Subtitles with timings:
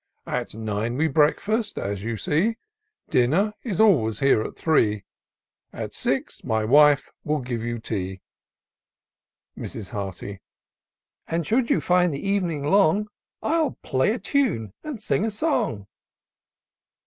[0.25, 2.57] At nine we breakfast, as you see;
[3.11, 5.03] Dinner is always here atiAree;
[5.71, 8.21] At six, my wife will give you tea."
[9.55, 9.91] Mrs.
[9.91, 10.41] Hearty."
[11.27, 13.09] And should you find the evening long,
[13.43, 15.85] I'll play a tune and sing a song."